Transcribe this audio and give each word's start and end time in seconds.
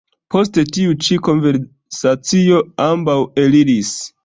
Post 0.35 0.55
tiu 0.77 0.95
ĉi 1.07 1.17
konversacio 1.27 2.65
ambaŭ 2.89 3.19
eliris. 3.47 3.97